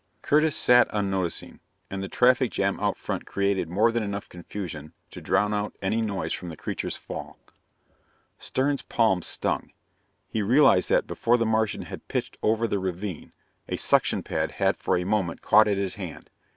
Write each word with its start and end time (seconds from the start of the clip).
Curtis 0.23 0.55
sat 0.55 0.87
unnoticing, 0.91 1.59
and 1.91 2.01
the 2.01 2.07
traffic 2.07 2.49
jam 2.51 2.79
out 2.79 2.97
front 2.97 3.27
created 3.27 3.69
more 3.69 3.91
than 3.91 4.01
enough 4.01 4.27
confusion 4.27 4.93
to 5.11 5.21
drown 5.21 5.53
out 5.53 5.75
any 5.79 6.01
noise 6.01 6.33
from 6.33 6.49
the 6.49 6.57
creature's 6.57 6.95
fall. 6.95 7.37
Stern's 8.39 8.81
palm 8.81 9.21
stung. 9.21 9.71
He 10.27 10.41
realized 10.41 10.89
that, 10.89 11.05
before 11.05 11.37
the 11.37 11.45
Martian 11.45 11.83
had 11.83 12.07
pitched 12.07 12.39
over 12.41 12.67
the 12.67 12.79
ravine, 12.79 13.31
a 13.69 13.77
suction 13.77 14.23
pad 14.23 14.53
had 14.53 14.75
for 14.75 14.97
a 14.97 15.03
moment 15.03 15.43
caught 15.43 15.67
at 15.67 15.77
his 15.77 15.93
hand. 15.93 16.31